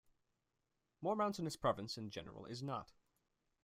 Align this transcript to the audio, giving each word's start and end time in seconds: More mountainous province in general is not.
More 1.01 1.15
mountainous 1.15 1.55
province 1.55 1.95
in 1.95 2.09
general 2.09 2.47
is 2.47 2.63
not. 2.63 2.91